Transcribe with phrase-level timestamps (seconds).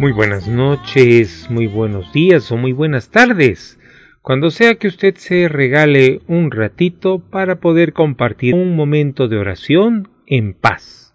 [0.00, 3.78] Muy buenas noches, muy buenos días o muy buenas tardes.
[4.22, 10.08] Cuando sea que usted se regale un ratito para poder compartir un momento de oración
[10.24, 11.12] en paz.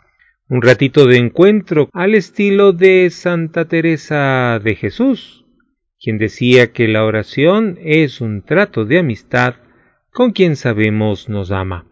[0.49, 5.45] Un ratito de encuentro al estilo de Santa Teresa de Jesús,
[5.99, 9.55] quien decía que la oración es un trato de amistad
[10.11, 11.87] con quien sabemos nos ama.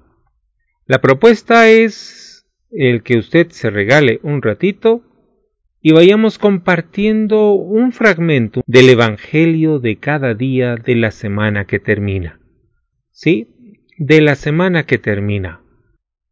[0.85, 5.02] La propuesta es el que usted se regale un ratito
[5.86, 12.40] y vayamos compartiendo un fragmento del Evangelio de cada día de la semana que termina.
[13.12, 13.50] Sí,
[13.98, 15.60] de la semana que termina.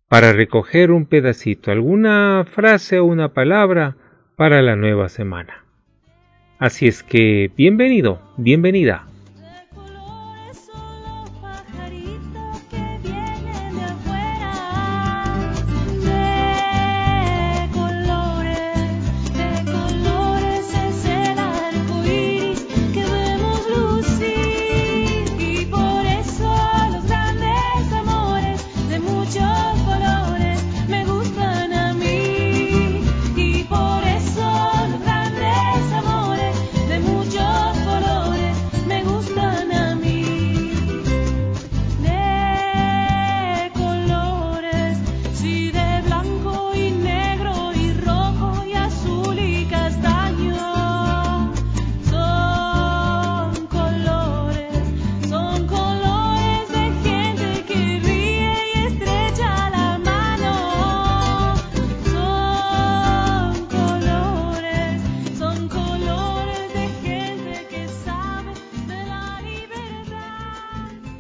[0.08, 3.98] Para recoger un pedacito, alguna frase o una palabra
[4.38, 5.66] para la nueva semana.
[6.58, 9.11] Así es que, bienvenido, bienvenida.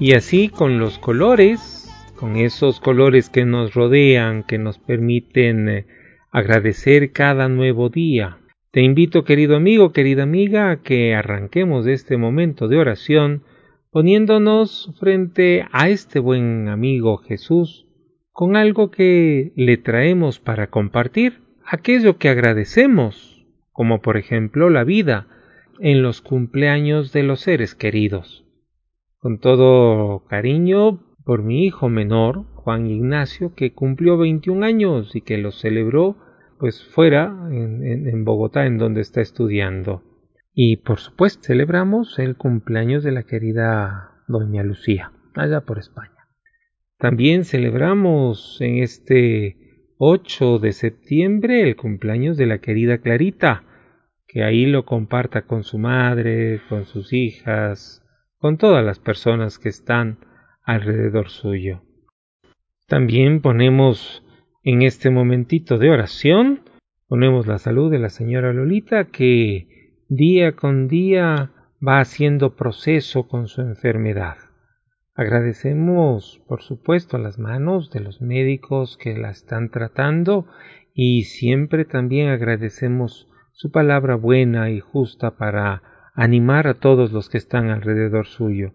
[0.01, 5.85] Y así con los colores, con esos colores que nos rodean, que nos permiten eh,
[6.31, 8.39] agradecer cada nuevo día.
[8.71, 13.43] Te invito, querido amigo, querida amiga, a que arranquemos este momento de oración
[13.91, 17.85] poniéndonos frente a este buen amigo Jesús
[18.31, 25.27] con algo que le traemos para compartir, aquello que agradecemos, como por ejemplo la vida
[25.79, 28.41] en los cumpleaños de los seres queridos
[29.21, 35.37] con todo cariño por mi hijo menor, Juan Ignacio, que cumplió 21 años y que
[35.37, 36.17] lo celebró
[36.59, 40.03] pues fuera en, Bogotá, en donde está estudiando.
[40.53, 46.27] Y por supuesto celebramos el cumpleaños de la querida doña Lucía, allá por España.
[46.97, 49.57] También celebramos en este
[49.97, 53.63] 8 de septiembre el cumpleaños de la querida Clarita,
[54.27, 58.00] que ahí lo comparta con su madre, con sus hijas,
[58.41, 60.17] con todas las personas que están
[60.63, 61.83] alrededor suyo.
[62.87, 64.25] También ponemos
[64.63, 66.61] en este momentito de oración,
[67.07, 71.51] ponemos la salud de la señora Lolita que día con día
[71.87, 74.37] va haciendo proceso con su enfermedad.
[75.13, 80.47] Agradecemos, por supuesto, las manos de los médicos que la están tratando
[80.95, 85.83] y siempre también agradecemos su palabra buena y justa para
[86.13, 88.73] animar a todos los que están alrededor suyo.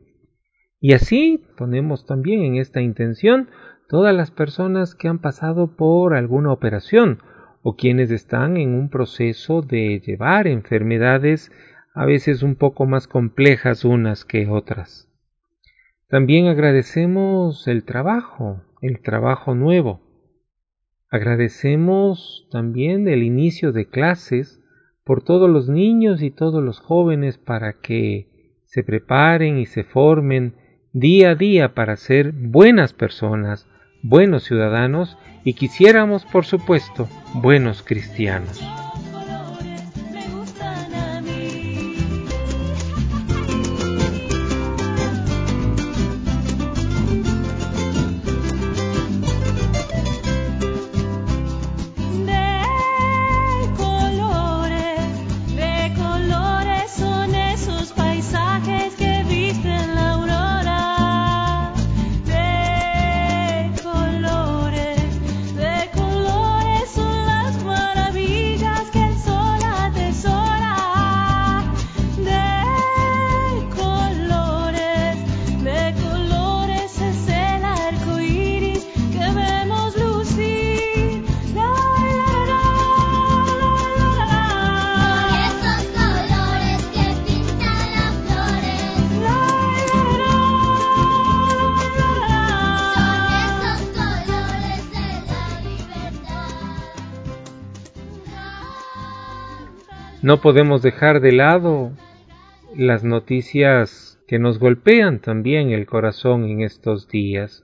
[0.81, 3.49] Y así ponemos también en esta intención
[3.89, 7.21] todas las personas que han pasado por alguna operación
[7.63, 11.51] o quienes están en un proceso de llevar enfermedades
[11.95, 15.09] a veces un poco más complejas unas que otras.
[16.09, 20.01] También agradecemos el trabajo, el trabajo nuevo.
[21.11, 24.63] Agradecemos también el inicio de clases
[25.07, 28.27] por todos los niños y todos los jóvenes para que
[28.65, 30.57] se preparen y se formen
[30.93, 33.69] día a día para ser buenas personas,
[34.03, 38.61] buenos ciudadanos y quisiéramos, por supuesto, buenos cristianos.
[100.27, 101.93] No podemos dejar de lado
[102.75, 107.63] las noticias que nos golpean también el corazón en estos días.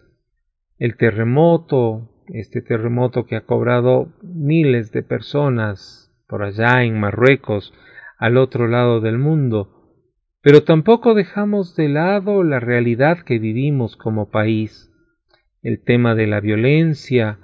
[0.79, 7.75] El terremoto, este terremoto que ha cobrado miles de personas por allá en Marruecos,
[8.17, 9.99] al otro lado del mundo,
[10.41, 14.88] pero tampoco dejamos de lado la realidad que vivimos como país,
[15.62, 17.41] el tema de la violencia,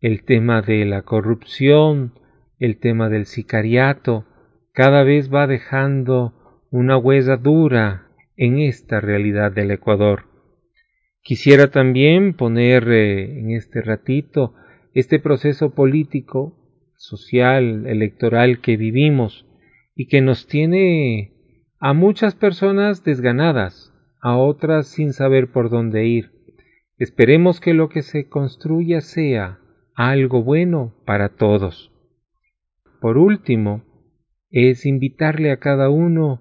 [0.00, 2.14] el tema de la corrupción,
[2.58, 4.24] el tema del sicariato,
[4.72, 6.32] cada vez va dejando
[6.70, 10.24] una huella dura en esta realidad del Ecuador.
[11.22, 14.54] Quisiera también poner eh, en este ratito
[14.94, 16.56] este proceso político,
[16.96, 19.46] social, electoral que vivimos
[19.94, 21.32] y que nos tiene
[21.78, 26.30] a muchas personas desganadas, a otras sin saber por dónde ir.
[26.98, 29.58] Esperemos que lo que se construya sea
[29.94, 31.92] algo bueno para todos.
[33.00, 33.82] Por último,
[34.52, 36.40] es invitarle a cada uno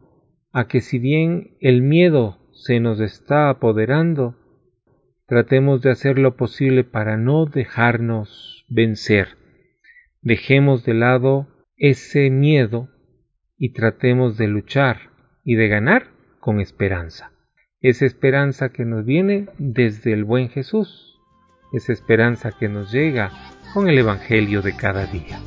[0.52, 4.36] a que si bien el miedo se nos está apoderando,
[5.26, 9.30] tratemos de hacer lo posible para no dejarnos vencer.
[10.22, 11.48] Dejemos de lado
[11.78, 12.90] ese miedo
[13.58, 15.12] y tratemos de luchar
[15.44, 16.08] y de ganar
[16.40, 17.32] con esperanza.
[17.80, 21.18] Esa esperanza que nos viene desde el buen Jesús,
[21.72, 23.32] esa esperanza que nos llega
[23.74, 25.40] con el Evangelio de cada día.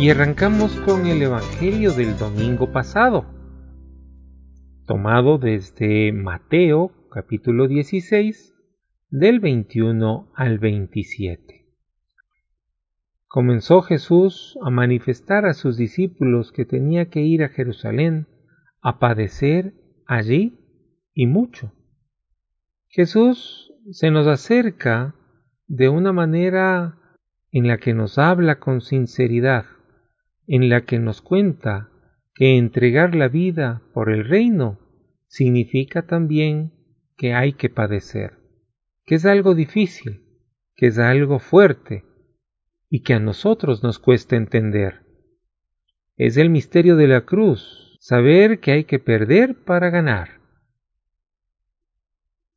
[0.00, 3.26] Y arrancamos con el Evangelio del domingo pasado,
[4.86, 8.54] tomado desde Mateo capítulo 16,
[9.10, 11.66] del 21 al 27.
[13.28, 18.26] Comenzó Jesús a manifestar a sus discípulos que tenía que ir a Jerusalén
[18.80, 19.74] a padecer
[20.06, 20.58] allí
[21.12, 21.74] y mucho.
[22.88, 25.14] Jesús se nos acerca
[25.66, 26.96] de una manera
[27.50, 29.66] en la que nos habla con sinceridad
[30.52, 31.90] en la que nos cuenta
[32.34, 34.80] que entregar la vida por el reino
[35.28, 36.72] significa también
[37.16, 38.32] que hay que padecer,
[39.06, 40.24] que es algo difícil,
[40.74, 42.04] que es algo fuerte
[42.88, 45.02] y que a nosotros nos cuesta entender.
[46.16, 50.40] Es el misterio de la cruz, saber que hay que perder para ganar.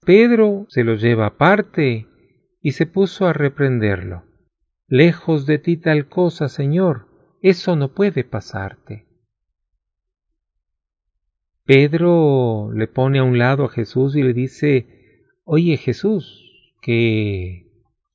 [0.04, 2.08] Pedro se lo lleva aparte
[2.60, 4.24] y se puso a reprenderlo.
[4.88, 7.13] Lejos de ti tal cosa, Señor,
[7.44, 9.06] eso no puede pasarte.
[11.66, 16.42] Pedro le pone a un lado a Jesús y le dice, oye Jesús,
[16.82, 17.70] que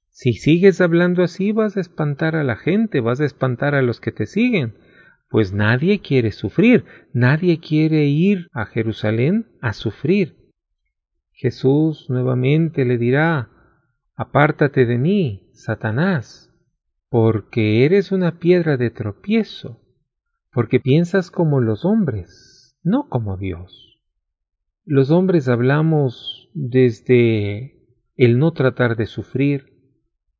[0.08, 4.00] si sigues hablando así vas a espantar a la gente, vas a espantar a los
[4.00, 4.75] que te siguen,
[5.28, 10.37] pues nadie quiere sufrir, nadie quiere ir a Jerusalén a sufrir.
[11.32, 13.50] Jesús nuevamente le dirá,
[14.16, 16.48] apártate de mí, Satanás,
[17.11, 19.81] porque eres una piedra de tropiezo,
[20.53, 24.00] porque piensas como los hombres, no como Dios.
[24.85, 27.79] Los hombres hablamos desde
[28.17, 29.79] el no tratar de sufrir,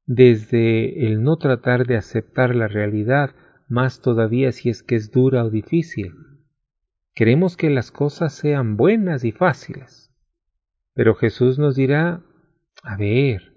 [0.07, 3.35] desde el no tratar de aceptar la realidad,
[3.69, 6.13] más todavía si es que es dura o difícil.
[7.15, 10.15] Queremos que las cosas sean buenas y fáciles.
[10.95, 12.25] Pero Jesús nos dirá,
[12.83, 13.55] a ver,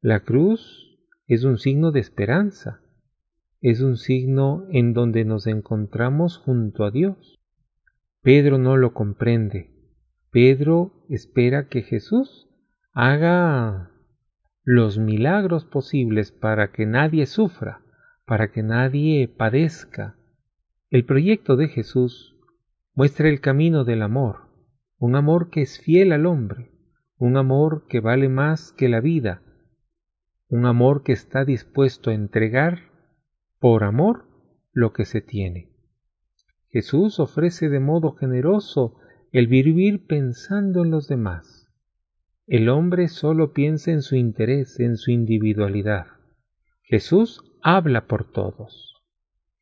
[0.00, 0.89] la cruz
[1.30, 2.80] es un signo de esperanza,
[3.60, 7.38] es un signo en donde nos encontramos junto a Dios.
[8.20, 9.70] Pedro no lo comprende.
[10.32, 12.48] Pedro espera que Jesús
[12.92, 13.92] haga
[14.64, 17.80] los milagros posibles para que nadie sufra,
[18.26, 20.16] para que nadie padezca.
[20.90, 22.34] El proyecto de Jesús
[22.92, 24.48] muestra el camino del amor,
[24.98, 26.72] un amor que es fiel al hombre,
[27.18, 29.42] un amor que vale más que la vida,
[30.50, 32.90] un amor que está dispuesto a entregar
[33.60, 34.26] por amor
[34.72, 35.70] lo que se tiene.
[36.70, 38.96] Jesús ofrece de modo generoso
[39.32, 41.68] el vivir pensando en los demás.
[42.46, 46.06] El hombre solo piensa en su interés, en su individualidad.
[46.82, 49.04] Jesús habla por todos.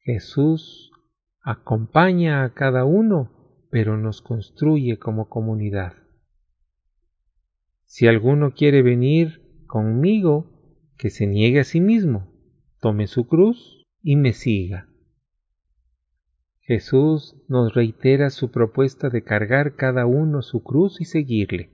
[0.00, 0.90] Jesús
[1.42, 5.94] acompaña a cada uno, pero nos construye como comunidad.
[7.84, 10.57] Si alguno quiere venir conmigo,
[10.98, 12.28] que se niegue a sí mismo,
[12.80, 14.88] tome su cruz y me siga.
[16.60, 21.70] Jesús nos reitera su propuesta de cargar cada uno su cruz y seguirle.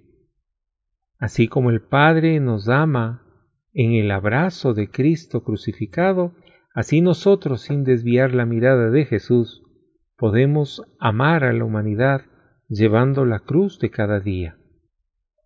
[1.19, 3.27] Así como el Padre nos ama
[3.73, 6.35] en el abrazo de Cristo crucificado,
[6.75, 9.63] así nosotros, sin desviar la mirada de Jesús,
[10.17, 12.23] podemos amar a la humanidad
[12.69, 14.59] llevando la cruz de cada día.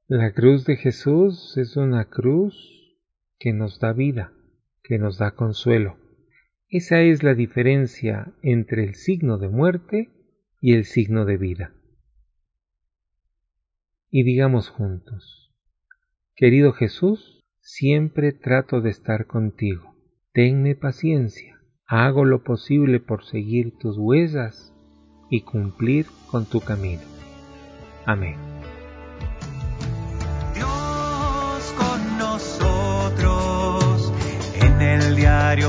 [0.09, 2.78] La cruz de Jesús es una cruz
[3.39, 4.33] que nos da vida,
[4.83, 5.97] que nos da consuelo.
[6.69, 10.11] Esa es la diferencia entre el signo de muerte
[10.61, 11.73] y el signo de vida.
[14.11, 15.55] Y digamos juntos,
[16.35, 19.95] querido Jesús, siempre trato de estar contigo.
[20.33, 24.75] Tenme paciencia, hago lo posible por seguir tus huellas
[25.31, 27.03] y cumplir con tu camino.
[28.07, 28.37] Amén.
[30.55, 32.68] Dios con nosotros
[35.19, 35.69] en el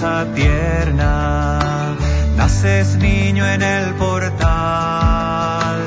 [0.00, 1.96] diario tierna,
[2.36, 5.80] naces niño en el portal,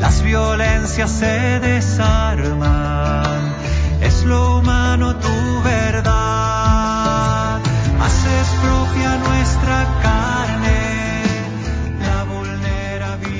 [0.00, 3.54] las violencias se desarman,
[4.00, 7.60] es lo humano tu verdad,
[8.00, 11.22] haces propia nuestra carne,
[12.00, 13.32] la vulnerabilidad.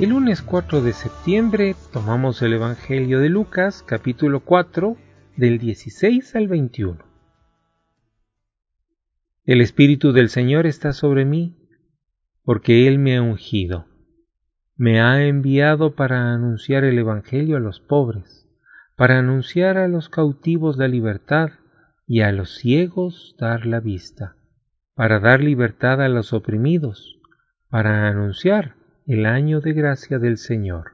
[0.00, 4.96] El lunes 4 de septiembre tomamos el Evangelio de Lucas capítulo 4
[5.36, 6.98] del 16 al 21.
[9.44, 11.56] El Espíritu del Señor está sobre mí,
[12.44, 13.86] porque Él me ha ungido.
[14.76, 18.48] Me ha enviado para anunciar el Evangelio a los pobres,
[18.96, 21.50] para anunciar a los cautivos la libertad
[22.06, 24.36] y a los ciegos dar la vista,
[24.94, 27.18] para dar libertad a los oprimidos,
[27.68, 28.76] para anunciar
[29.06, 30.92] el año de gracia del Señor.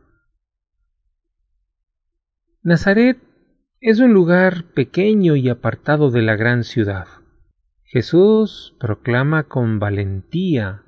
[2.63, 3.19] Nazaret
[3.81, 7.07] es un lugar pequeño y apartado de la gran ciudad.
[7.85, 10.83] Jesús proclama con valentía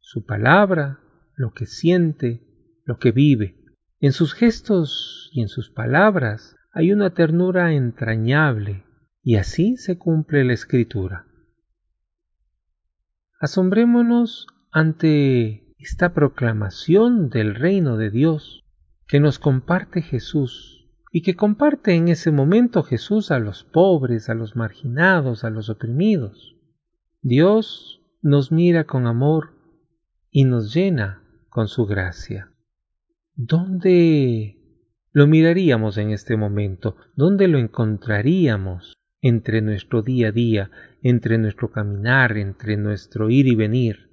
[0.00, 1.00] su palabra,
[1.36, 2.42] lo que siente,
[2.86, 3.56] lo que vive.
[4.00, 8.84] En sus gestos y en sus palabras hay una ternura entrañable,
[9.22, 11.26] y así se cumple la escritura.
[13.38, 18.62] Asombrémonos ante esta proclamación del reino de Dios
[19.06, 20.83] que nos comparte Jesús
[21.16, 25.70] y que comparte en ese momento Jesús a los pobres, a los marginados, a los
[25.70, 26.56] oprimidos.
[27.22, 29.52] Dios nos mira con amor
[30.32, 32.50] y nos llena con su gracia.
[33.36, 34.58] ¿Dónde
[35.12, 36.96] lo miraríamos en este momento?
[37.14, 43.54] ¿Dónde lo encontraríamos entre nuestro día a día, entre nuestro caminar, entre nuestro ir y
[43.54, 44.10] venir?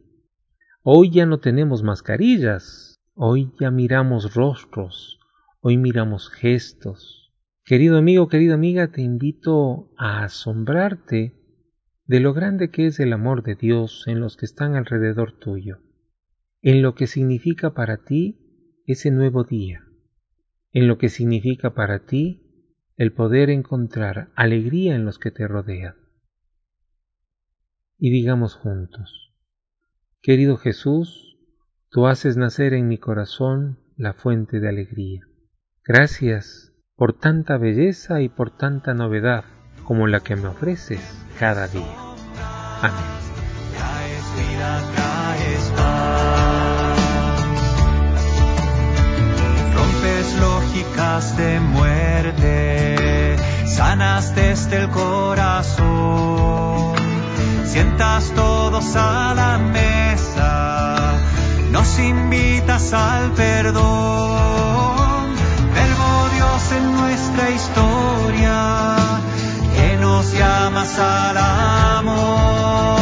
[0.84, 5.17] Hoy ya no tenemos mascarillas, hoy ya miramos rostros,
[5.63, 7.32] Hoy miramos gestos.
[7.63, 11.36] Querido amigo, querida amiga, te invito a asombrarte
[12.06, 15.77] de lo grande que es el amor de Dios en los que están alrededor tuyo,
[16.63, 19.86] en lo que significa para ti ese nuevo día,
[20.72, 22.41] en lo que significa para ti
[22.98, 25.94] el poder encontrar alegría en los que te rodean.
[28.00, 29.32] Y digamos juntos,
[30.24, 31.38] querido Jesús,
[31.91, 35.27] tú haces nacer en mi corazón la fuente de alegría.
[35.83, 39.43] Gracias por tanta belleza y por tanta novedad
[39.83, 41.01] como la que me ofreces
[41.39, 41.97] cada día.
[42.81, 43.21] Amén.
[50.39, 53.35] Lógicas de muerte,
[53.67, 55.85] sanas desde el corazón,
[57.65, 61.19] sientas todos a la mesa,
[61.71, 64.90] nos invitas al perdón
[67.12, 68.96] nuestra historia
[69.75, 73.00] que nos llamas al amor.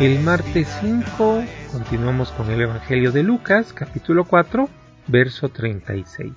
[0.00, 4.66] El martes 5 continuamos con el Evangelio de Lucas, capítulo 4,
[5.08, 6.32] verso 36.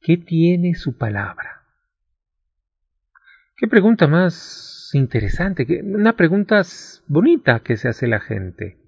[0.00, 1.62] ¿Qué tiene su palabra?
[3.56, 6.62] Qué pregunta más interesante, una pregunta
[7.06, 8.78] bonita que se hace la gente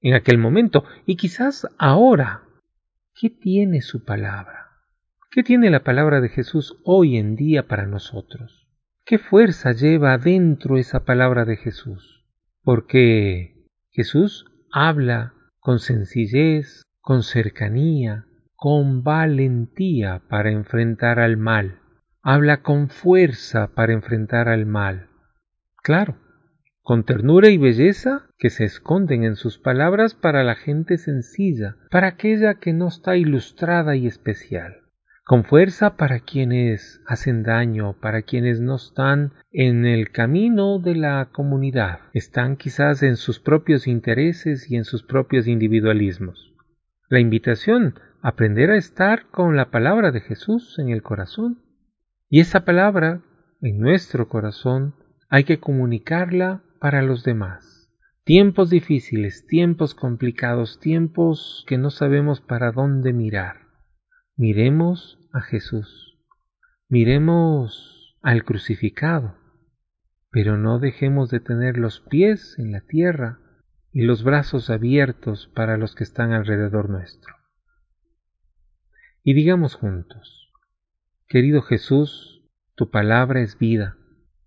[0.00, 2.44] en aquel momento y quizás ahora.
[3.12, 4.68] ¿Qué tiene su palabra?
[5.32, 8.68] ¿Qué tiene la palabra de Jesús hoy en día para nosotros?
[9.04, 12.19] ¿Qué fuerza lleva adentro esa palabra de Jesús?
[12.62, 13.54] Porque
[13.90, 21.80] Jesús habla con sencillez, con cercanía, con valentía para enfrentar al mal.
[22.22, 25.08] Habla con fuerza para enfrentar al mal.
[25.82, 26.18] Claro,
[26.82, 32.08] con ternura y belleza que se esconden en sus palabras para la gente sencilla, para
[32.08, 34.79] aquella que no está ilustrada y especial.
[35.30, 41.28] Con fuerza para quienes hacen daño, para quienes no están en el camino de la
[41.30, 46.52] comunidad, están quizás en sus propios intereses y en sus propios individualismos.
[47.08, 51.62] La invitación aprender a estar con la palabra de Jesús en el corazón.
[52.28, 53.22] Y esa palabra,
[53.62, 54.96] en nuestro corazón,
[55.28, 57.88] hay que comunicarla para los demás.
[58.24, 63.70] Tiempos difíciles, tiempos complicados, tiempos que no sabemos para dónde mirar.
[64.36, 66.18] Miremos a Jesús.
[66.88, 69.36] Miremos al crucificado.
[70.30, 73.40] Pero no dejemos de tener los pies en la tierra
[73.92, 77.40] y los brazos abiertos para los que están alrededor nuestro
[79.22, 80.36] y digamos juntos,
[81.28, 82.42] Querido Jesús,
[82.74, 83.96] tu palabra es vida.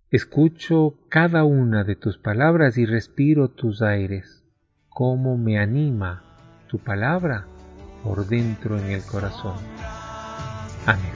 [0.10, 4.44] Escucho cada una de tus palabras y respiro tus aires.
[4.90, 6.24] Cómo me anima
[6.68, 7.46] tu palabra
[8.04, 9.56] por dentro en el corazón.
[10.86, 11.14] Amén.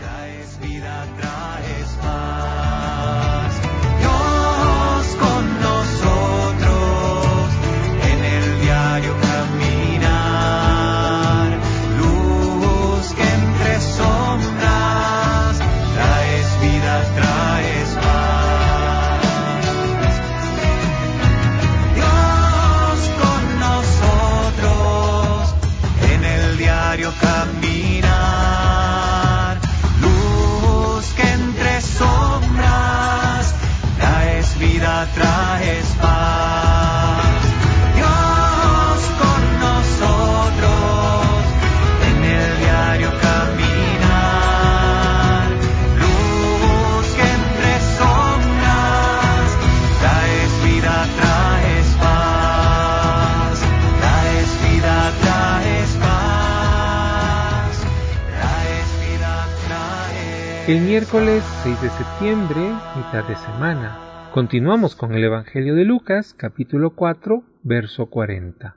[60.68, 62.60] El miércoles 6 de septiembre,
[62.98, 68.76] mitad de semana, continuamos con el Evangelio de Lucas, capítulo 4, verso 40.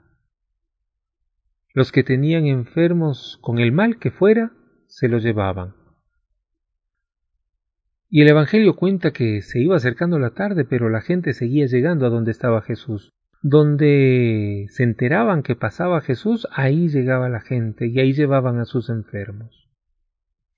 [1.73, 4.53] Los que tenían enfermos con el mal que fuera,
[4.87, 5.73] se los llevaban.
[8.09, 12.05] Y el Evangelio cuenta que se iba acercando la tarde, pero la gente seguía llegando
[12.05, 13.11] a donde estaba Jesús.
[13.41, 18.89] Donde se enteraban que pasaba Jesús, ahí llegaba la gente y ahí llevaban a sus
[18.89, 19.60] enfermos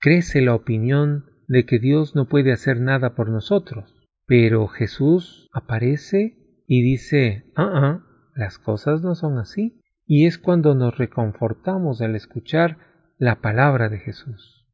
[0.04, 4.04] crece la opinión de que Dios no puede hacer nada por nosotros.
[4.26, 6.36] Pero Jesús aparece
[6.66, 9.80] y dice, ah, ah, las cosas no son así.
[10.04, 12.76] Y es cuando nos reconfortamos al escuchar
[13.16, 14.66] la palabra de Jesús.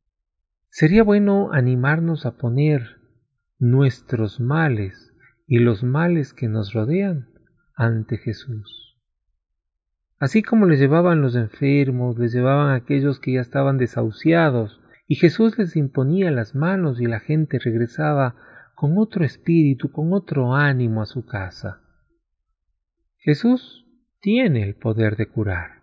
[0.68, 2.96] Sería bueno animarnos a poner
[3.60, 5.12] nuestros males
[5.46, 7.28] y los males que nos rodean
[7.76, 8.98] ante Jesús.
[10.18, 14.79] Así como les llevaban los enfermos, les llevaban aquellos que ya estaban desahuciados,
[15.11, 18.37] y Jesús les imponía las manos y la gente regresaba
[18.77, 21.81] con otro espíritu, con otro ánimo a su casa.
[23.18, 23.88] Jesús
[24.20, 25.81] tiene el poder de curar.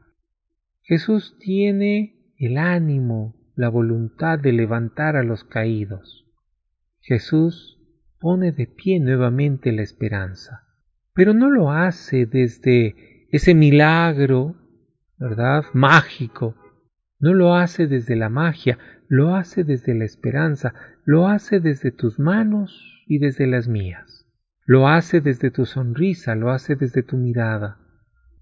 [0.82, 6.26] Jesús tiene el ánimo, la voluntad de levantar a los caídos.
[7.02, 7.82] Jesús
[8.22, 10.64] pone de pie nuevamente la esperanza,
[11.14, 14.56] pero no lo hace desde ese milagro,
[15.18, 15.66] ¿verdad?
[15.74, 16.56] Mágico.
[17.20, 18.78] No lo hace desde la magia,
[19.08, 20.74] lo hace desde la esperanza,
[21.06, 24.26] lo hace desde tus manos y desde las mías.
[24.66, 27.80] Lo hace desde tu sonrisa, lo hace desde tu mirada.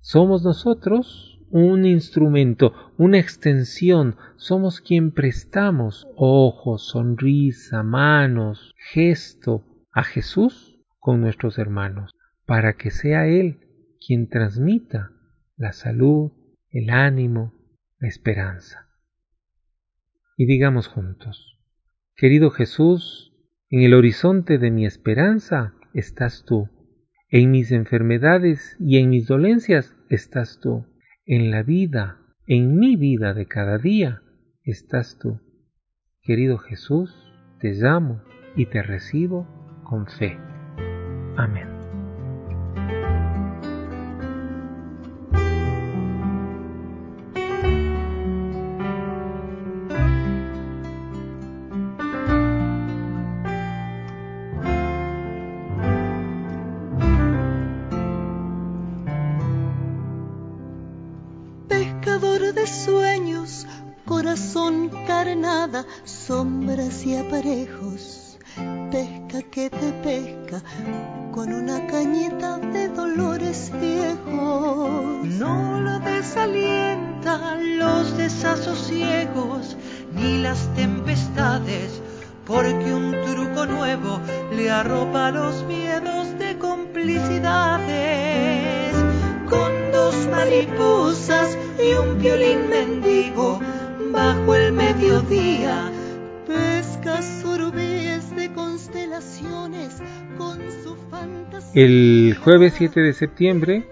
[0.01, 10.79] Somos nosotros un instrumento, una extensión, somos quien prestamos ojos, sonrisa, manos, gesto a Jesús
[10.99, 12.11] con nuestros hermanos,
[12.45, 13.59] para que sea Él
[14.05, 15.11] quien transmita
[15.55, 16.31] la salud,
[16.71, 17.53] el ánimo,
[17.99, 18.89] esperanza
[20.37, 21.55] y digamos juntos,
[22.15, 23.33] Querido Jesús,
[23.69, 26.69] en el horizonte de mi esperanza estás tú,
[27.29, 30.85] En mis enfermedades y en mis dolencias estás tú.
[31.25, 34.21] En la vida, en mi vida de cada día,
[34.63, 35.41] estás tú.
[36.21, 37.11] Querido Jesús,
[37.59, 38.21] te llamo
[38.55, 39.47] y te recibo
[39.83, 40.37] con fe.
[41.35, 41.74] Amén.
[90.57, 93.59] Y un violín mendigo
[94.13, 95.91] bajo el mediodía
[98.35, 100.01] de constelaciones
[100.37, 101.83] con su fantasía.
[101.83, 103.89] El jueves 7 de septiembre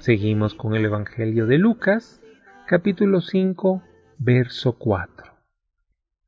[0.00, 2.20] seguimos con el Evangelio de Lucas,
[2.66, 3.84] capítulo 5,
[4.18, 5.32] verso 4.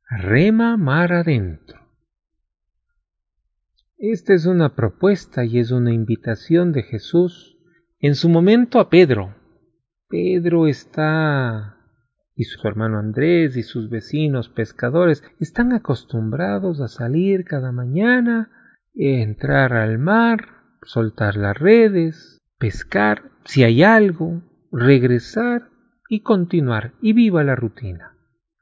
[0.09, 1.81] Rema mar adentro.
[3.97, 7.57] Esta es una propuesta y es una invitación de Jesús
[7.99, 9.44] en su momento a Pedro.
[10.07, 11.77] Pedro está
[12.35, 18.51] y su hermano Andrés y sus vecinos pescadores están acostumbrados a salir cada mañana,
[18.93, 20.47] entrar al mar,
[20.83, 24.41] soltar las redes, pescar si hay algo,
[24.71, 25.69] regresar
[26.09, 28.14] y continuar y viva la rutina.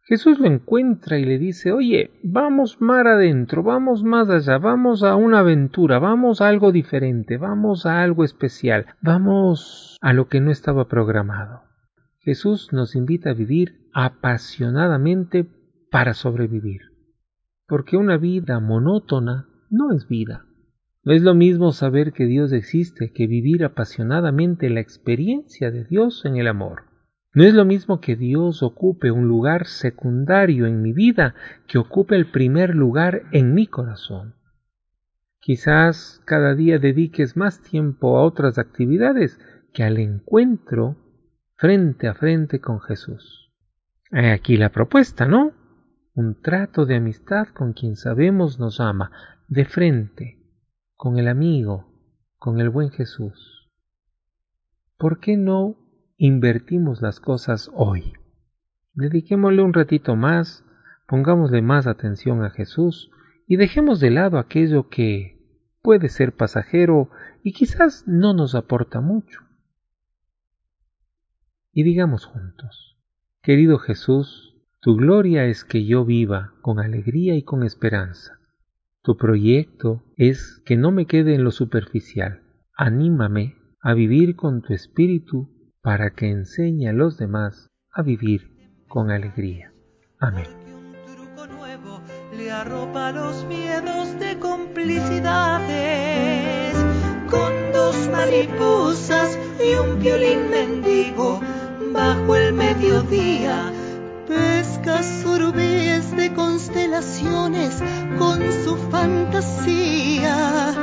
[0.06, 5.16] Jesús lo encuentra y le dice, oye, vamos mar adentro, vamos más allá, vamos a
[5.16, 10.52] una aventura, vamos a algo diferente, vamos a algo especial, vamos a lo que no
[10.52, 11.62] estaba programado.
[12.20, 15.48] Jesús nos invita a vivir apasionadamente
[15.89, 16.82] para sobrevivir,
[17.66, 20.46] porque una vida monótona no es vida.
[21.06, 26.24] No es lo mismo saber que Dios existe que vivir apasionadamente la experiencia de Dios
[26.26, 26.93] en el amor.
[27.34, 31.34] No es lo mismo que Dios ocupe un lugar secundario en mi vida
[31.67, 34.36] que ocupe el primer lugar en mi corazón.
[35.39, 39.39] Quizás cada día dediques más tiempo a otras actividades
[39.74, 40.96] que al encuentro
[41.56, 43.52] frente a frente con Jesús.
[44.12, 45.54] Hay aquí la propuesta, ¿no?
[46.13, 49.12] Un trato de amistad con quien sabemos nos ama,
[49.48, 50.38] de frente,
[50.96, 51.91] con el amigo,
[52.38, 53.72] con el buen Jesús.
[54.98, 55.83] ¿Por qué no
[56.26, 58.14] invertimos las cosas hoy?
[58.94, 60.64] Dediquémosle un ratito más,
[61.08, 63.12] pongámosle más atención a Jesús
[63.48, 65.40] y dejemos de lado aquello que
[65.82, 67.10] puede ser pasajero
[67.44, 69.42] y quizás no nos aporta mucho
[71.74, 72.98] y digamos juntos,
[73.42, 78.40] Querido Jesús, tu gloria es que yo viva con alegría y con esperanza.
[79.02, 82.42] Tu proyecto es que no me quede en lo superficial.
[82.78, 85.50] Anímame a vivir con tu espíritu
[85.84, 88.50] para que enseñe a los demás a vivir
[88.88, 89.74] con alegría.
[90.17, 90.48] Amén.
[92.38, 96.74] le arropa los miedos de complicidades
[97.30, 101.41] con dos mariposas y un violín mendigo
[101.91, 103.74] bajo el mediodía.
[104.28, 107.84] Pesca sorbes de constelaciones
[108.17, 110.74] con su fantasía.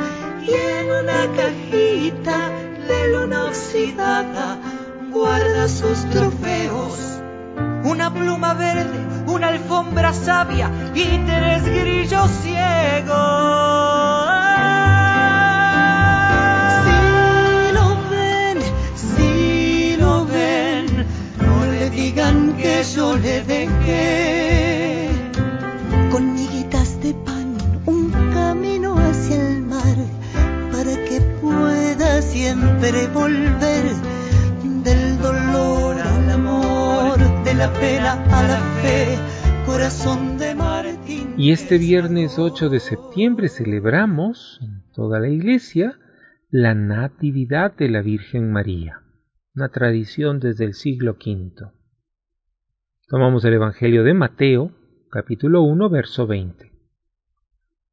[0.41, 2.49] Y en una cajita
[2.87, 4.59] de luna oxidada
[5.11, 7.21] guarda sus trofeos.
[7.83, 13.71] Una pluma verde, una alfombra sabia y tres grillos ciegos.
[22.61, 24.40] que yo le dejé.
[41.41, 45.97] Y este viernes 8 de septiembre celebramos en toda la iglesia
[46.51, 49.01] la Natividad de la Virgen María,
[49.55, 51.71] una tradición desde el siglo V.
[53.07, 54.71] Tomamos el Evangelio de Mateo,
[55.09, 56.71] capítulo 1, verso 20.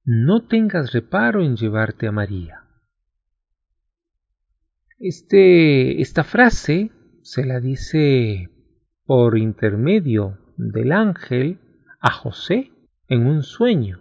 [0.05, 2.65] No tengas reparo en llevarte a María.
[4.99, 6.91] Este, esta frase
[7.23, 8.51] se la dice
[9.07, 11.61] por intermedio del ángel
[11.99, 12.73] a José
[13.09, 14.01] en un sueño.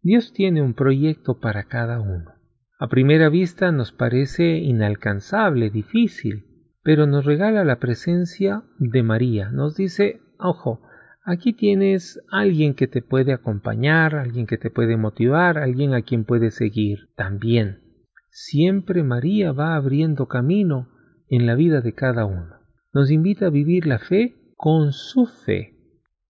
[0.00, 2.32] Dios tiene un proyecto para cada uno.
[2.78, 6.46] A primera vista nos parece inalcanzable, difícil,
[6.82, 9.50] pero nos regala la presencia de María.
[9.50, 10.80] Nos dice, ojo,
[11.24, 16.24] aquí tienes alguien que te puede acompañar, alguien que te puede motivar, alguien a quien
[16.24, 17.10] puedes seguir.
[17.14, 17.82] También,
[18.30, 20.88] siempre María va abriendo camino
[21.28, 22.56] en la vida de cada uno.
[22.92, 25.71] Nos invita a vivir la fe con su fe.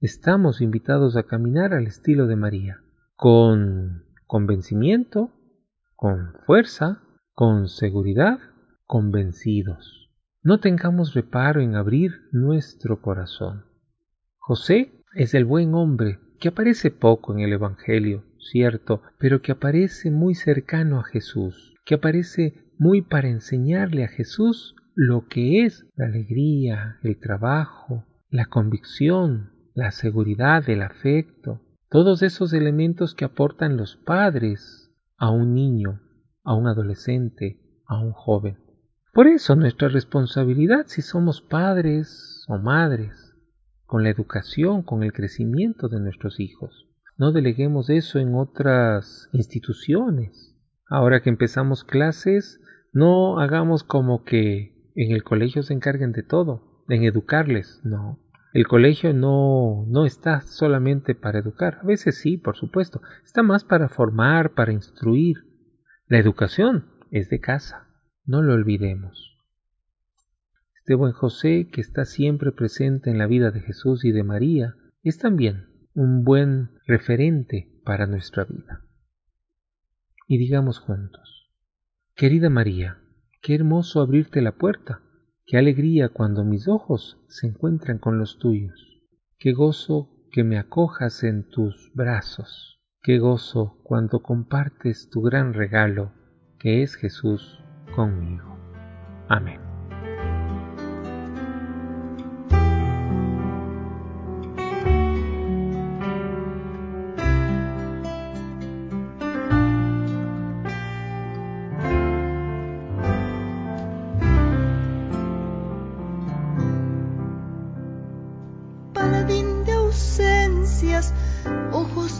[0.02, 2.80] Estamos invitados a caminar al estilo de María,
[3.14, 5.30] con convencimiento,
[5.94, 8.40] con fuerza, con seguridad,
[8.84, 10.10] convencidos.
[10.42, 13.66] No tengamos reparo en abrir nuestro corazón.
[14.38, 20.10] José es el buen hombre que aparece poco en el Evangelio, cierto, pero que aparece
[20.10, 26.06] muy cercano a Jesús, que aparece muy para enseñarle a Jesús lo que es la
[26.06, 33.96] alegría, el trabajo, la convicción, la seguridad, el afecto, todos esos elementos que aportan los
[33.96, 36.00] padres a un niño,
[36.44, 38.58] a un adolescente, a un joven.
[39.12, 43.34] Por eso nuestra responsabilidad si somos padres o madres,
[43.84, 46.88] con la educación, con el crecimiento de nuestros hijos.
[47.18, 50.56] No deleguemos eso en otras instituciones.
[50.88, 52.58] Ahora que empezamos clases,
[52.92, 57.80] no hagamos como que en el colegio se encarguen de todo, en educarles.
[57.84, 58.18] No,
[58.52, 61.78] el colegio no, no está solamente para educar.
[61.82, 63.00] A veces sí, por supuesto.
[63.24, 65.38] Está más para formar, para instruir.
[66.06, 67.88] La educación es de casa.
[68.26, 69.38] No lo olvidemos.
[70.76, 74.74] Este buen José, que está siempre presente en la vida de Jesús y de María,
[75.02, 78.82] es también un buen referente para nuestra vida.
[80.26, 81.50] Y digamos juntos,
[82.14, 82.98] querida María,
[83.40, 85.02] qué hermoso abrirte la puerta,
[85.52, 89.02] qué alegría cuando mis ojos se encuentran con los tuyos,
[89.38, 96.10] qué gozo que me acojas en tus brazos, qué gozo cuando compartes tu gran regalo,
[96.58, 97.62] que es Jesús
[97.94, 98.56] conmigo.
[99.28, 99.71] Amén.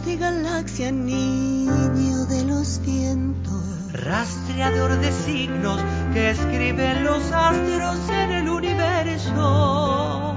[0.05, 3.63] De galaxia, niño de los vientos
[3.93, 5.79] rastreador de signos
[6.13, 10.35] que escriben los astros en el universo.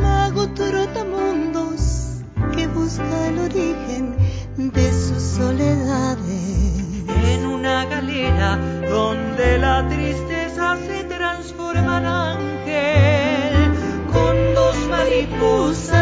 [0.00, 2.22] Mago trotamundos
[2.54, 4.16] que busca el origen
[4.56, 7.04] de sus soledades.
[7.24, 8.58] En una galera
[8.88, 13.72] donde la tristeza se transforma en ángel,
[14.12, 15.99] con dos mariposas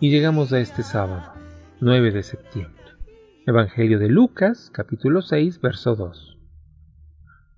[0.00, 1.32] Y llegamos a este sábado,
[1.80, 2.84] 9 de septiembre.
[3.46, 6.38] Evangelio de Lucas, capítulo 6, verso 2.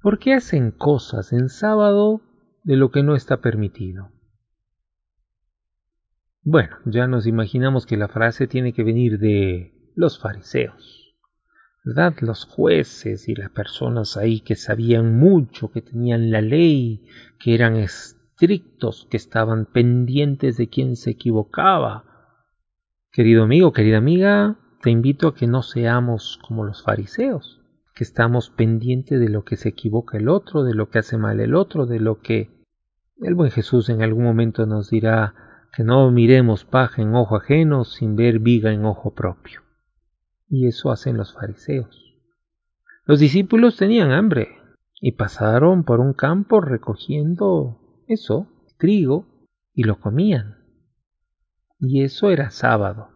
[0.00, 2.22] ¿Por qué hacen cosas en sábado
[2.64, 4.11] de lo que no está permitido?
[6.42, 11.14] Bueno, ya nos imaginamos que la frase tiene que venir de los fariseos,
[11.85, 12.14] ¿verdad?
[12.20, 17.07] Los jueces y las personas ahí que sabían mucho, que tenían la ley,
[17.38, 22.07] que eran estrictos, que estaban pendientes de quien se equivocaba,
[23.12, 27.61] Querido amigo, querida amiga, te invito a que no seamos como los fariseos,
[27.92, 31.40] que estamos pendientes de lo que se equivoca el otro, de lo que hace mal
[31.40, 32.51] el otro, de lo que
[33.20, 35.35] el buen Jesús en algún momento nos dirá
[35.73, 39.62] que no miremos paja en ojo ajeno sin ver viga en ojo propio.
[40.49, 42.14] Y eso hacen los fariseos.
[43.07, 44.51] Los discípulos tenían hambre
[45.01, 48.46] y pasaron por un campo recogiendo eso,
[48.79, 49.27] trigo,
[49.75, 50.60] y lo comían
[51.80, 53.08] y eso era sábado.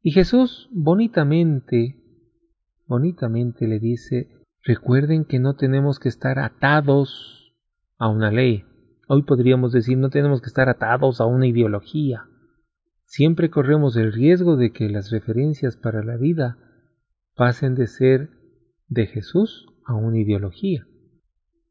[0.00, 1.96] Y Jesús bonitamente,
[2.86, 4.28] bonitamente le dice,
[4.62, 7.54] recuerden que no tenemos que estar atados
[7.98, 8.64] a una ley.
[9.08, 12.26] Hoy podríamos decir, no tenemos que estar atados a una ideología.
[13.04, 16.58] Siempre corremos el riesgo de que las referencias para la vida
[17.34, 18.30] pasen de ser
[18.88, 20.86] de Jesús a una ideología.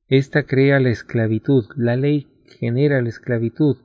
[0.07, 2.27] Esta crea la esclavitud, la ley
[2.59, 3.77] genera la esclavitud,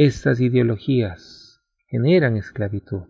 [0.00, 3.08] estas ideologías generan esclavitud.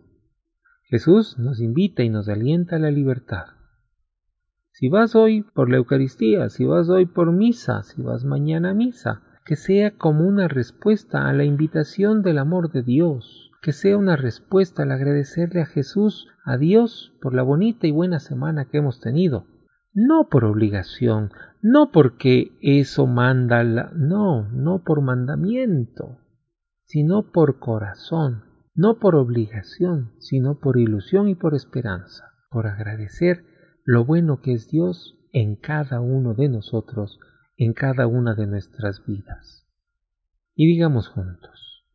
[0.85, 3.45] Jesús nos invita y nos alienta a la libertad.
[4.71, 8.73] Si vas hoy por la Eucaristía, si vas hoy por misa, si vas mañana a
[8.73, 13.95] misa, que sea como una respuesta a la invitación del amor de Dios, que sea
[13.95, 18.79] una respuesta al agradecerle a Jesús, a Dios, por la bonita y buena semana que
[18.79, 19.45] hemos tenido,
[19.93, 21.29] no por obligación,
[21.61, 26.17] no porque eso manda la, no, no por mandamiento,
[26.89, 33.45] sino por corazón, no por obligación, sino por ilusión y por esperanza, por agradecer
[33.85, 37.19] lo bueno que es Dios en cada uno de nosotros,
[37.57, 39.67] en cada una de nuestras vidas.
[40.55, 41.85] Y digamos juntos,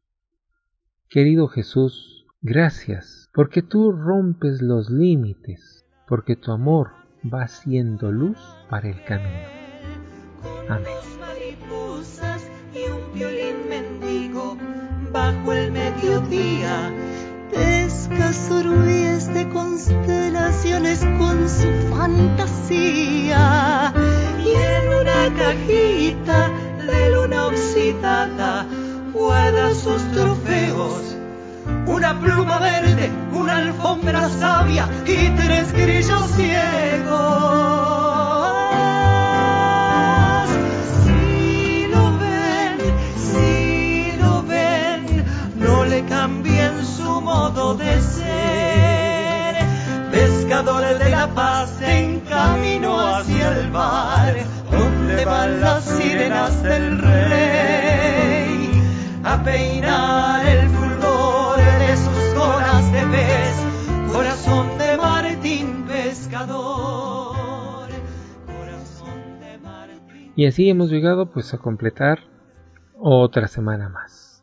[1.08, 6.92] querido Jesús, gracias, porque tú rompes los límites, porque tu amor
[7.24, 8.38] va siendo luz
[8.70, 9.48] para el camino.
[10.68, 11.23] Amén.
[15.14, 16.92] Bajo el mediodía.
[17.52, 23.42] Pesca sorbíes de constelaciones con su fantasía.
[24.44, 26.50] Y en una cajita
[26.88, 28.66] de luna oxidada
[29.12, 31.16] guarda sus trofeos.
[31.86, 37.93] Una pluma verde, una alfombra sabia y tres grillos ciegos.
[46.84, 49.56] De ser,
[50.10, 54.34] pescadores de la paz en camino hacia el mar,
[54.70, 58.70] donde van las sirenas del rey,
[59.24, 67.88] a peinar el fulgor de sus coras de pez, corazón de Martín pescador,
[68.46, 70.32] corazón de Martín.
[70.36, 72.18] Y así hemos llegado pues a completar
[72.98, 74.33] otra semana más.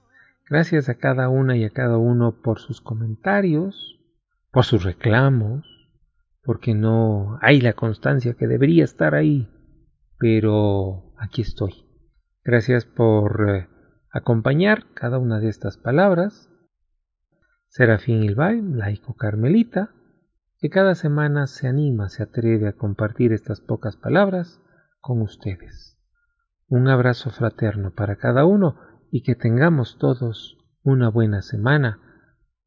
[0.51, 4.01] Gracias a cada una y a cada uno por sus comentarios,
[4.51, 5.65] por sus reclamos,
[6.43, 9.49] porque no hay la constancia que debería estar ahí,
[10.19, 11.85] pero aquí estoy.
[12.43, 13.69] Gracias por eh,
[14.11, 16.49] acompañar cada una de estas palabras.
[17.69, 19.91] Serafín Ilbay, laico carmelita,
[20.59, 24.59] que cada semana se anima, se atreve a compartir estas pocas palabras
[24.99, 25.97] con ustedes.
[26.67, 31.99] Un abrazo fraterno para cada uno y que tengamos todos una buena semana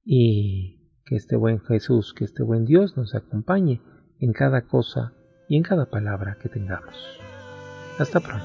[0.04, 3.80] y que este buen Jesús, que este buen Dios nos acompañe
[4.20, 5.14] en cada cosa
[5.48, 6.94] y en cada palabra que tengamos.
[7.98, 8.44] Hasta pronto.